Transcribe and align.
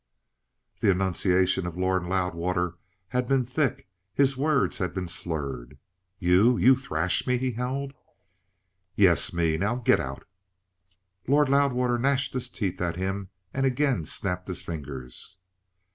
The 0.79 0.89
enunciation 0.89 1.67
of 1.67 1.77
Lord 1.77 2.01
Loudwater 2.01 2.75
had 3.09 3.27
been 3.27 3.45
thick, 3.45 3.87
his 4.15 4.35
words 4.35 4.79
had 4.79 4.95
been 4.95 5.07
slurred. 5.07 5.77
"You? 6.17 6.57
You 6.57 6.75
thrash 6.75 7.27
me?" 7.27 7.37
he 7.37 7.51
howled. 7.51 7.93
"Yes, 8.95 9.31
me. 9.31 9.59
Now 9.59 9.75
get 9.75 9.99
out!" 9.99 10.25
Lord 11.27 11.49
Loudwater 11.49 11.99
gnashed 11.99 12.33
his 12.33 12.49
teeth 12.49 12.81
at 12.81 12.95
him 12.95 13.29
and 13.53 13.63
again 13.63 14.05
snapped 14.05 14.47
his 14.47 14.63
fingers. 14.63 15.37